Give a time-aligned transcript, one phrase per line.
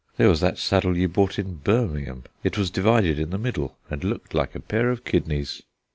[0.17, 4.03] There was that saddle you bought in Birmingham; it was divided in the middle, and
[4.03, 5.61] looked like a pair of kidneys."